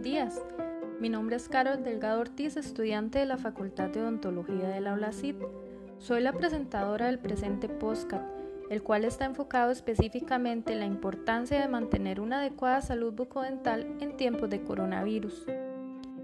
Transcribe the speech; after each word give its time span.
buenos 0.00 0.02
días. 0.02 0.42
Mi 0.98 1.10
nombre 1.10 1.36
es 1.36 1.48
Carol 1.48 1.82
Delgado 1.82 2.20
Ortiz, 2.20 2.56
estudiante 2.56 3.18
de 3.18 3.26
la 3.26 3.36
Facultad 3.36 3.90
de 3.90 4.00
Odontología 4.00 4.68
de 4.68 4.80
la 4.80 4.94
ULACID. 4.94 5.34
Soy 5.98 6.22
la 6.22 6.32
presentadora 6.32 7.06
del 7.06 7.18
presente 7.18 7.68
podcast, 7.68 8.24
el 8.70 8.82
cual 8.82 9.04
está 9.04 9.26
enfocado 9.26 9.70
específicamente 9.70 10.72
en 10.72 10.80
la 10.80 10.86
importancia 10.86 11.60
de 11.60 11.68
mantener 11.68 12.20
una 12.20 12.38
adecuada 12.38 12.80
salud 12.80 13.12
bucodental 13.12 13.86
en 14.00 14.16
tiempos 14.16 14.48
de 14.48 14.62
coronavirus. 14.62 15.46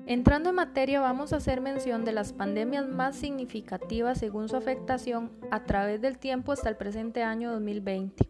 Entrando 0.07 0.51
en 0.51 0.57
materia, 0.57 1.01
vamos 1.01 1.35
a 1.35 1.37
hacer 1.37 1.61
mención 1.61 2.05
de 2.07 2.13
las 2.13 2.33
pandemias 2.33 2.89
más 2.89 3.15
significativas 3.17 4.19
según 4.19 4.49
su 4.49 4.57
afectación 4.57 5.31
a 5.51 5.65
través 5.65 6.01
del 6.01 6.17
tiempo 6.17 6.53
hasta 6.53 6.71
el 6.71 6.77
presente 6.77 7.23
año 7.23 7.53
2020, 7.53 8.27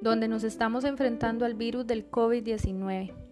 donde 0.00 0.28
nos 0.28 0.44
estamos 0.44 0.84
enfrentando 0.84 1.44
al 1.44 1.54
virus 1.54 1.84
del 1.84 2.08
COVID-19. 2.08 3.27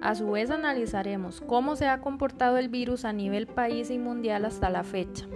A 0.00 0.14
su 0.14 0.30
vez 0.30 0.50
analizaremos 0.50 1.40
cómo 1.40 1.76
se 1.76 1.86
ha 1.86 2.00
comportado 2.00 2.56
el 2.56 2.68
virus 2.68 3.04
a 3.04 3.12
nivel 3.12 3.46
país 3.46 3.90
y 3.90 3.98
mundial 3.98 4.44
hasta 4.44 4.70
la 4.70 4.82
fecha. 4.82 5.26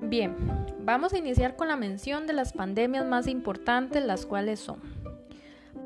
Bien, 0.00 0.34
vamos 0.80 1.12
a 1.12 1.18
iniciar 1.18 1.56
con 1.56 1.68
la 1.68 1.76
mención 1.76 2.26
de 2.26 2.32
las 2.32 2.52
pandemias 2.52 3.06
más 3.06 3.26
importantes, 3.26 4.04
las 4.04 4.26
cuales 4.26 4.60
son 4.60 4.80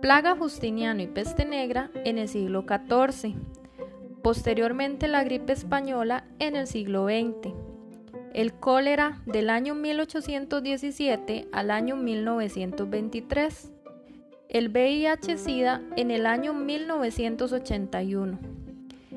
plaga 0.00 0.36
Justiniano 0.36 1.02
y 1.02 1.06
peste 1.06 1.44
negra 1.44 1.90
en 2.04 2.18
el 2.18 2.28
siglo 2.28 2.64
XIV, 2.68 3.34
posteriormente 4.22 5.08
la 5.08 5.24
gripe 5.24 5.52
española 5.52 6.24
en 6.38 6.56
el 6.56 6.66
siglo 6.66 7.06
XX, 7.06 7.54
el 8.34 8.52
cólera 8.52 9.22
del 9.26 9.50
año 9.50 9.74
1817 9.74 11.48
al 11.52 11.70
año 11.70 11.96
1923, 11.96 13.72
el 14.48 14.70
VIH-Sida 14.70 15.82
en 15.96 16.10
el 16.10 16.26
año 16.26 16.52
1981, 16.52 18.38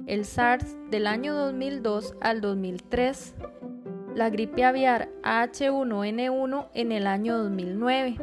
el 0.07 0.25
SARS 0.25 0.75
del 0.89 1.07
año 1.07 1.35
2002 1.35 2.15
al 2.19 2.41
2003, 2.41 3.35
la 4.15 4.29
gripe 4.29 4.63
aviar 4.63 5.09
H1N1 5.23 6.67
en 6.73 6.91
el 6.91 7.07
año 7.07 7.37
2009, 7.37 8.17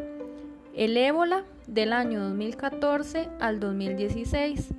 el 0.75 0.97
ébola 0.97 1.45
del 1.67 1.93
año 1.93 2.23
2014 2.25 3.29
al 3.41 3.61
2016 3.61 4.75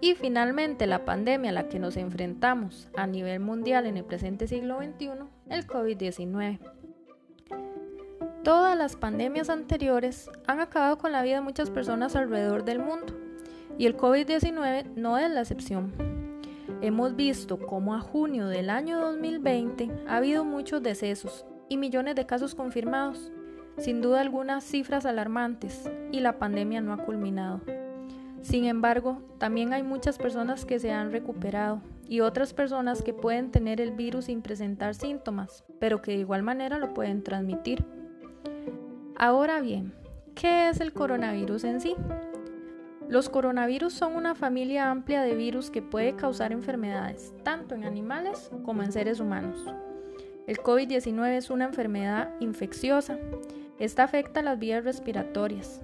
y 0.00 0.14
finalmente 0.14 0.86
la 0.86 1.04
pandemia 1.04 1.50
a 1.50 1.54
la 1.54 1.68
que 1.68 1.78
nos 1.78 1.96
enfrentamos 1.96 2.88
a 2.96 3.06
nivel 3.06 3.40
mundial 3.40 3.86
en 3.86 3.96
el 3.96 4.04
presente 4.04 4.46
siglo 4.46 4.78
XXI, 4.78 5.10
el 5.48 5.66
COVID-19. 5.66 6.58
Todas 8.46 8.78
las 8.78 8.94
pandemias 8.94 9.50
anteriores 9.50 10.30
han 10.46 10.60
acabado 10.60 10.98
con 10.98 11.10
la 11.10 11.24
vida 11.24 11.34
de 11.34 11.40
muchas 11.40 11.68
personas 11.68 12.14
alrededor 12.14 12.64
del 12.64 12.78
mundo 12.78 13.12
y 13.76 13.86
el 13.86 13.96
COVID-19 13.96 14.94
no 14.94 15.18
es 15.18 15.28
la 15.32 15.40
excepción. 15.40 15.92
Hemos 16.80 17.16
visto 17.16 17.58
cómo 17.58 17.92
a 17.92 17.98
junio 17.98 18.46
del 18.46 18.70
año 18.70 19.00
2020 19.00 19.90
ha 20.06 20.18
habido 20.18 20.44
muchos 20.44 20.80
decesos 20.80 21.44
y 21.68 21.76
millones 21.76 22.14
de 22.14 22.26
casos 22.26 22.54
confirmados, 22.54 23.32
sin 23.78 24.00
duda 24.00 24.20
algunas 24.20 24.62
cifras 24.62 25.06
alarmantes, 25.06 25.90
y 26.12 26.20
la 26.20 26.38
pandemia 26.38 26.80
no 26.80 26.92
ha 26.92 26.98
culminado. 26.98 27.62
Sin 28.42 28.66
embargo, 28.66 29.22
también 29.38 29.72
hay 29.72 29.82
muchas 29.82 30.18
personas 30.18 30.64
que 30.64 30.78
se 30.78 30.92
han 30.92 31.10
recuperado 31.10 31.82
y 32.08 32.20
otras 32.20 32.54
personas 32.54 33.02
que 33.02 33.12
pueden 33.12 33.50
tener 33.50 33.80
el 33.80 33.90
virus 33.90 34.26
sin 34.26 34.40
presentar 34.40 34.94
síntomas, 34.94 35.64
pero 35.80 36.00
que 36.00 36.12
de 36.12 36.18
igual 36.18 36.44
manera 36.44 36.78
lo 36.78 36.94
pueden 36.94 37.24
transmitir. 37.24 37.84
Ahora 39.18 39.62
bien, 39.62 39.94
¿qué 40.34 40.68
es 40.68 40.78
el 40.82 40.92
coronavirus 40.92 41.64
en 41.64 41.80
sí? 41.80 41.96
Los 43.08 43.30
coronavirus 43.30 43.94
son 43.94 44.14
una 44.14 44.34
familia 44.34 44.90
amplia 44.90 45.22
de 45.22 45.34
virus 45.34 45.70
que 45.70 45.80
puede 45.80 46.16
causar 46.16 46.52
enfermedades, 46.52 47.32
tanto 47.42 47.74
en 47.74 47.84
animales 47.84 48.50
como 48.62 48.82
en 48.82 48.92
seres 48.92 49.18
humanos. 49.18 49.64
El 50.46 50.58
COVID-19 50.58 51.30
es 51.30 51.48
una 51.48 51.64
enfermedad 51.64 52.34
infecciosa. 52.40 53.18
Esta 53.78 54.04
afecta 54.04 54.42
las 54.42 54.58
vías 54.58 54.84
respiratorias. 54.84 55.80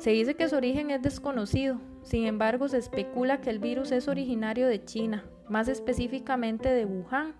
Se 0.00 0.10
dice 0.10 0.34
que 0.34 0.48
su 0.48 0.56
origen 0.56 0.90
es 0.90 1.00
desconocido, 1.00 1.80
sin 2.02 2.26
embargo 2.26 2.66
se 2.66 2.78
especula 2.78 3.40
que 3.40 3.50
el 3.50 3.60
virus 3.60 3.92
es 3.92 4.08
originario 4.08 4.66
de 4.66 4.84
China, 4.84 5.22
más 5.48 5.68
específicamente 5.68 6.70
de 6.70 6.86
Wuhan. 6.86 7.34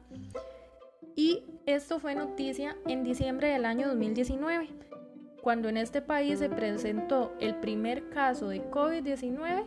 Y 1.17 1.43
esto 1.67 1.99
fue 1.99 2.15
noticia 2.15 2.77
en 2.87 3.03
diciembre 3.03 3.49
del 3.49 3.65
año 3.65 3.89
2019 3.89 4.69
cuando 5.49 5.71
en 5.71 5.79
este 5.79 6.03
país 6.03 6.41
se 6.41 6.51
presentó 6.51 7.35
el 7.41 7.55
primer 7.55 8.11
caso 8.11 8.51
de 8.51 8.71
COVID-19 8.71 9.65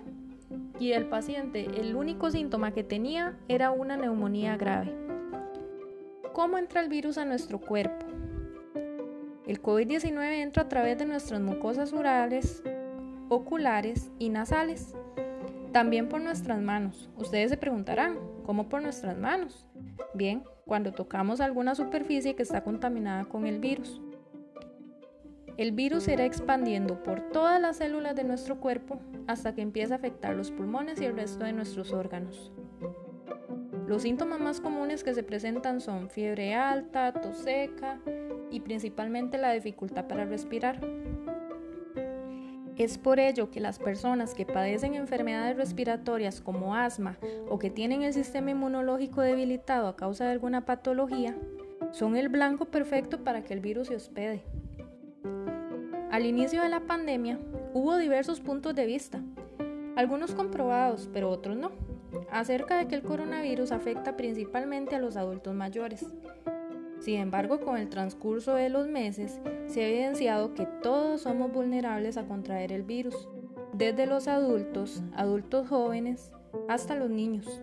y 0.79 0.91
el 0.91 1.07
paciente 1.07 1.65
el 1.81 1.95
único 1.95 2.29
síntoma 2.29 2.71
que 2.71 2.83
tenía 2.83 3.35
era 3.47 3.71
una 3.71 3.97
neumonía 3.97 4.57
grave. 4.57 4.93
¿Cómo 6.33 6.59
entra 6.59 6.81
el 6.81 6.87
virus 6.87 7.17
a 7.17 7.25
nuestro 7.25 7.59
cuerpo? 7.59 8.05
El 9.47 9.59
COVID-19 9.59 10.43
entra 10.43 10.61
a 10.61 10.69
través 10.69 10.99
de 10.99 11.07
nuestras 11.07 11.41
mucosas 11.41 11.93
orales, 11.93 12.61
oculares 13.29 14.11
y 14.19 14.29
nasales. 14.29 14.93
También 15.71 16.09
por 16.09 16.21
nuestras 16.21 16.61
manos. 16.61 17.09
Ustedes 17.17 17.49
se 17.49 17.57
preguntarán, 17.57 18.19
¿cómo 18.45 18.69
por 18.69 18.83
nuestras 18.83 19.17
manos? 19.17 19.65
Bien, 20.13 20.43
cuando 20.67 20.91
tocamos 20.91 21.41
alguna 21.41 21.73
superficie 21.73 22.35
que 22.35 22.43
está 22.43 22.63
contaminada 22.63 23.25
con 23.25 23.47
el 23.47 23.57
virus. 23.57 23.99
El 25.57 25.71
virus 25.73 26.07
irá 26.07 26.25
expandiendo 26.25 27.03
por 27.03 27.29
todas 27.31 27.61
las 27.61 27.77
células 27.77 28.15
de 28.15 28.23
nuestro 28.23 28.59
cuerpo 28.59 28.99
hasta 29.27 29.53
que 29.53 29.61
empiece 29.61 29.93
a 29.93 29.97
afectar 29.97 30.35
los 30.35 30.51
pulmones 30.51 31.01
y 31.01 31.05
el 31.05 31.15
resto 31.15 31.43
de 31.43 31.53
nuestros 31.53 31.91
órganos. 31.93 32.51
Los 33.87 34.03
síntomas 34.03 34.39
más 34.39 34.61
comunes 34.61 35.03
que 35.03 35.13
se 35.13 35.23
presentan 35.23 35.81
son 35.81 36.09
fiebre 36.09 36.55
alta, 36.55 37.11
tos 37.13 37.37
seca 37.37 37.99
y 38.49 38.61
principalmente 38.61 39.37
la 39.37 39.51
dificultad 39.51 40.07
para 40.07 40.25
respirar. 40.25 40.79
Es 42.77 42.97
por 42.97 43.19
ello 43.19 43.51
que 43.51 43.59
las 43.59 43.77
personas 43.77 44.33
que 44.33 44.45
padecen 44.45 44.95
enfermedades 44.95 45.57
respiratorias 45.57 46.41
como 46.41 46.75
asma 46.75 47.17
o 47.49 47.59
que 47.59 47.69
tienen 47.69 48.01
el 48.01 48.13
sistema 48.13 48.51
inmunológico 48.51 49.21
debilitado 49.21 49.87
a 49.87 49.95
causa 49.95 50.25
de 50.25 50.31
alguna 50.31 50.65
patología 50.65 51.35
son 51.91 52.15
el 52.15 52.29
blanco 52.29 52.65
perfecto 52.65 53.23
para 53.23 53.43
que 53.43 53.53
el 53.53 53.59
virus 53.59 53.89
se 53.89 53.95
hospede. 53.95 54.43
Al 56.11 56.25
inicio 56.25 56.61
de 56.61 56.67
la 56.67 56.81
pandemia 56.81 57.39
hubo 57.73 57.95
diversos 57.95 58.41
puntos 58.41 58.75
de 58.75 58.85
vista, 58.85 59.21
algunos 59.95 60.35
comprobados, 60.35 61.09
pero 61.13 61.29
otros 61.29 61.55
no, 61.55 61.71
acerca 62.29 62.77
de 62.77 62.89
que 62.89 62.95
el 62.95 63.01
coronavirus 63.01 63.71
afecta 63.71 64.17
principalmente 64.17 64.97
a 64.97 64.99
los 64.99 65.15
adultos 65.15 65.55
mayores. 65.55 66.05
Sin 66.99 67.15
embargo, 67.15 67.61
con 67.61 67.77
el 67.77 67.87
transcurso 67.87 68.55
de 68.55 68.67
los 68.67 68.89
meses, 68.89 69.39
se 69.67 69.85
ha 69.85 69.87
evidenciado 69.87 70.53
que 70.53 70.65
todos 70.83 71.21
somos 71.21 71.49
vulnerables 71.53 72.17
a 72.17 72.25
contraer 72.25 72.73
el 72.73 72.83
virus, 72.83 73.29
desde 73.71 74.05
los 74.05 74.27
adultos, 74.27 75.01
adultos 75.15 75.69
jóvenes, 75.69 76.33
hasta 76.67 76.93
los 76.93 77.09
niños. 77.09 77.61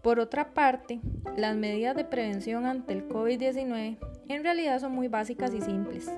Por 0.00 0.20
otra 0.20 0.54
parte, 0.54 1.00
las 1.36 1.56
medidas 1.56 1.96
de 1.96 2.04
prevención 2.04 2.66
ante 2.66 2.92
el 2.92 3.08
COVID-19 3.08 3.98
en 4.28 4.44
realidad 4.44 4.78
son 4.78 4.92
muy 4.92 5.08
básicas 5.08 5.52
y 5.54 5.60
simples 5.60 6.08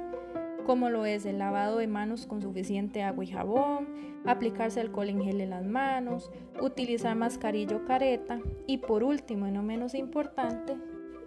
como 0.67 0.91
lo 0.91 1.07
es 1.07 1.25
el 1.25 1.39
lavado 1.39 1.79
de 1.79 1.87
manos 1.87 2.27
con 2.27 2.43
suficiente 2.43 3.05
agua 3.05 3.23
y 3.25 3.29
jabón, 3.29 3.87
aplicarse 4.27 4.81
alcohol 4.81 5.09
en 5.09 5.23
gel 5.23 5.41
en 5.41 5.51
las 5.51 5.65
manos, 5.65 6.33
utilizar 6.61 7.15
mascarilla 7.15 7.77
o 7.77 7.85
careta 7.85 8.41
y 8.67 8.79
por 8.79 9.05
último 9.05 9.47
y 9.47 9.53
no 9.53 9.63
menos 9.63 9.95
importante, 9.95 10.77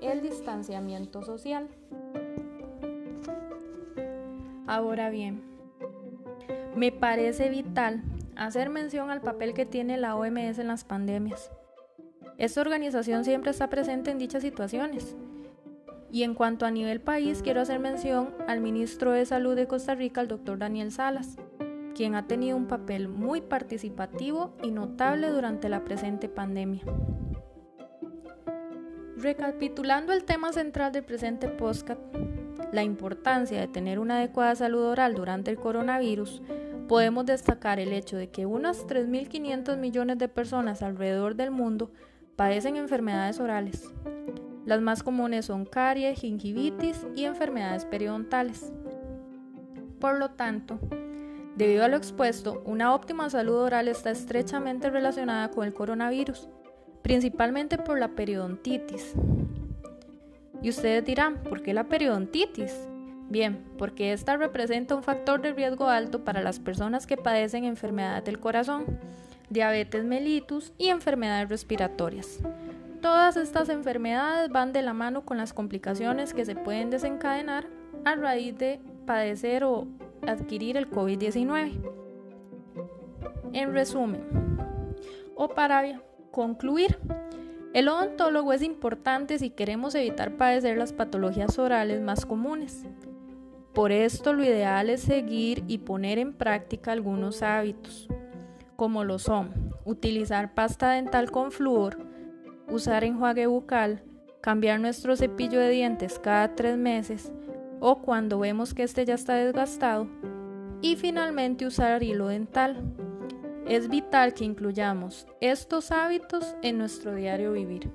el 0.02 0.22
distanciamiento 0.22 1.24
social. 1.24 1.70
Ahora 4.68 5.10
bien, 5.10 5.42
me 6.76 6.92
parece 6.92 7.50
vital 7.50 8.04
hacer 8.36 8.70
mención 8.70 9.10
al 9.10 9.22
papel 9.22 9.54
que 9.54 9.66
tiene 9.66 9.98
la 9.98 10.18
OMS 10.18 10.60
en 10.60 10.68
las 10.68 10.84
pandemias. 10.84 11.50
Esta 12.38 12.62
organización 12.62 13.24
siempre 13.24 13.52
está 13.52 13.70
presente 13.70 14.12
en 14.12 14.18
dichas 14.18 14.44
situaciones 14.44 15.16
y 16.12 16.24
en 16.24 16.34
cuanto 16.34 16.66
a 16.66 16.72
nivel 16.72 17.02
país, 17.02 17.42
quiero 17.44 17.62
hacer 17.62 17.80
mención 17.80 18.34
al 18.48 18.62
ministro 18.62 19.12
de 19.12 19.26
Salud 19.26 19.56
de 19.56 19.68
Costa 19.68 19.96
Rica, 19.96 20.22
el 20.22 20.28
doctor 20.28 20.58
Daniel 20.58 20.92
Salas, 20.92 21.38
quien 21.94 22.16
ha 22.16 22.28
tenido 22.28 22.58
un 22.58 22.68
papel 22.68 23.10
muy 23.10 23.42
participativo 23.42 24.56
y 24.64 24.72
notable 24.72 25.30
durante 25.30 25.70
la 25.70 25.84
presente 25.84 26.30
pandemia. 26.30 26.84
Recapitulando 29.18 30.14
el 30.14 30.24
tema 30.24 30.54
central 30.54 30.92
del 30.94 31.04
presente 31.04 31.50
podcast, 31.50 32.00
la 32.72 32.84
importancia 32.84 33.60
de 33.60 33.68
tener 33.68 34.00
una 34.00 34.18
adecuada 34.18 34.56
salud 34.56 34.84
oral 34.84 35.14
durante 35.14 35.52
el 35.52 35.58
coronavirus, 35.58 36.42
podemos 36.88 37.26
destacar 37.26 37.80
el 37.80 37.94
hecho 37.94 38.18
de 38.18 38.30
que 38.30 38.46
unas 38.46 38.88
3.500 38.88 39.78
millones 39.78 40.18
de 40.18 40.28
personas 40.28 40.82
alrededor 40.82 41.36
del 41.36 41.52
mundo 41.52 41.92
padecen 42.36 42.78
enfermedades 42.78 43.40
orales, 43.40 43.94
las 44.70 44.82
más 44.82 45.04
comunes 45.04 45.46
son 45.46 45.66
caries, 45.66 46.20
gingivitis 46.20 47.06
y 47.16 47.26
enfermedades 47.26 47.86
periodontales. 47.86 48.72
Por 50.00 50.18
lo 50.18 50.30
tanto, 50.30 50.80
Debido 51.60 51.84
a 51.84 51.90
lo 51.90 51.98
expuesto, 51.98 52.62
una 52.64 52.96
óptima 52.96 53.30
salud 53.30 53.58
oral 53.58 53.90
está 53.90 54.12
estrechamente 54.12 54.90
relacionada 54.90 55.52
con 55.52 55.68
el 55.68 55.74
coronavirus, 55.74 56.48
principalmente 57.02 57.78
por 57.78 58.00
la 58.00 58.16
periodontitis. 58.16 59.14
Y 60.62 60.70
ustedes 60.70 61.04
dirán, 61.04 61.44
¿por 61.44 61.62
qué 61.62 61.74
la 61.74 61.90
periodontitis? 61.90 62.74
Bien, 63.30 63.62
porque 63.78 64.14
esta 64.14 64.38
representa 64.38 64.96
un 64.96 65.04
factor 65.04 65.42
de 65.42 65.52
riesgo 65.52 65.90
alto 65.90 66.24
para 66.24 66.42
las 66.42 66.62
personas 66.62 67.06
que 67.06 67.18
padecen 67.18 67.66
enfermedades 67.66 68.24
del 68.24 68.40
corazón, 68.40 68.86
diabetes 69.50 70.06
mellitus 70.06 70.72
y 70.78 70.88
enfermedades 70.88 71.50
respiratorias. 71.50 72.40
Todas 73.02 73.38
estas 73.38 73.70
enfermedades 73.70 74.50
van 74.50 74.74
de 74.74 74.82
la 74.82 74.94
mano 74.94 75.24
con 75.26 75.38
las 75.38 75.54
complicaciones 75.54 76.34
que 76.34 76.44
se 76.44 76.56
pueden 76.56 76.90
desencadenar 76.90 77.68
a 78.04 78.16
raíz 78.16 78.58
de 78.58 78.82
padecer 79.06 79.64
o 79.64 79.88
adquirir 80.28 80.76
el 80.76 80.90
COVID-19. 80.90 81.80
En 83.54 83.74
resumen, 83.74 84.22
o 85.36 85.48
para 85.48 86.02
concluir, 86.32 87.00
el 87.74 87.88
odontólogo 87.88 88.52
es 88.52 88.62
importante 88.62 89.40
si 89.40 89.50
queremos 89.50 89.96
evitar 89.96 90.36
padecer 90.36 90.78
las 90.78 90.92
patologías 90.92 91.58
orales 91.58 92.02
más 92.02 92.26
comunes. 92.26 92.86
Por 93.74 93.94
esto 93.94 94.34
lo 94.34 94.44
ideal 94.44 94.90
es 94.90 95.02
seguir 95.02 95.64
y 95.68 95.78
poner 95.78 96.20
en 96.20 96.34
práctica 96.34 96.92
algunos 96.92 97.44
hábitos, 97.44 98.10
como 98.76 99.06
lo 99.06 99.20
son 99.20 99.70
utilizar 99.86 100.54
pasta 100.54 100.92
dental 100.92 101.32
con 101.32 101.52
flúor, 101.52 102.10
usar 102.70 103.04
enjuague 103.04 103.48
bucal, 103.48 104.04
cambiar 104.42 104.80
nuestro 104.80 105.16
cepillo 105.16 105.60
de 105.60 105.70
dientes 105.70 106.20
cada 106.20 106.56
tres 106.56 106.78
meses 106.78 107.32
o 107.80 108.02
cuando 108.02 108.40
vemos 108.40 108.74
que 108.74 108.84
este 108.84 109.06
ya 109.06 109.16
está 109.16 109.36
desgastado 109.36 110.08
y 110.82 110.96
finalmente 110.96 111.66
usar 111.66 112.04
hilo 112.04 112.28
dental. 112.28 112.82
Es 113.68 113.88
vital 113.88 114.34
que 114.34 114.46
incluyamos 114.46 115.28
estos 115.42 115.92
hábitos 115.92 116.56
en 116.64 116.78
nuestro 116.78 117.14
diario 117.14 117.54
vivir. 117.54 117.92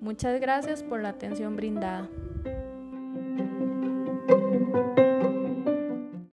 Muchas 0.00 0.40
gracias 0.40 0.82
por 0.82 1.00
la 1.00 1.10
atención 1.10 1.56
brindada. 1.56 2.08